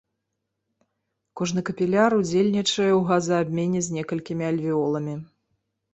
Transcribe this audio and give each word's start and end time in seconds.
Кожны 1.41 1.63
капіляр 1.67 2.11
удзельнічае 2.19 2.89
ў 2.89 3.01
газаабмене 3.11 3.79
з 3.89 3.99
некалькімі 3.99 4.43
альвеоламі. 4.53 5.15